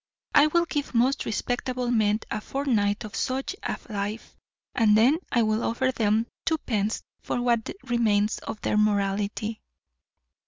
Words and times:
I 0.33 0.47
will 0.47 0.65
give 0.65 0.95
most 0.95 1.25
respectable 1.27 1.91
men 1.91 2.21
a 2.31 2.41
fortnight 2.41 3.03
of 3.05 3.15
such 3.15 3.55
a 3.61 3.77
life, 3.87 4.35
and 4.73 4.97
then 4.97 5.19
I 5.31 5.43
will 5.43 5.63
offer 5.63 5.91
them 5.91 6.25
twopence 6.43 7.03
for 7.21 7.39
what 7.39 7.69
remains 7.83 8.39
of 8.39 8.59
their 8.61 8.77
morality. 8.77 9.61